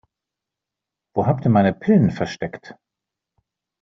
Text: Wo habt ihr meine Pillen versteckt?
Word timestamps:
Wo 1.15 1.27
habt 1.27 1.45
ihr 1.45 1.51
meine 1.51 1.73
Pillen 1.73 2.09
versteckt? 2.09 2.73